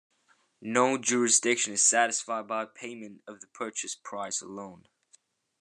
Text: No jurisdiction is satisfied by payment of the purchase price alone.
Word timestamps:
No 0.63 0.97
jurisdiction 0.97 1.73
is 1.73 1.83
satisfied 1.83 2.47
by 2.47 2.65
payment 2.65 3.21
of 3.27 3.39
the 3.39 3.45
purchase 3.45 3.93
price 3.93 4.41
alone. 4.41 4.87